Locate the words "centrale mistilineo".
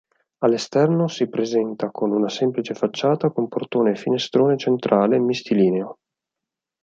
4.57-5.99